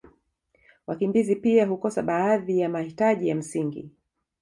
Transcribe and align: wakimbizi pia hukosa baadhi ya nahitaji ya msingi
wakimbizi 0.87 1.35
pia 1.35 1.65
hukosa 1.67 2.01
baadhi 2.03 2.59
ya 2.59 2.67
nahitaji 2.69 3.27
ya 3.29 3.35
msingi 3.35 3.89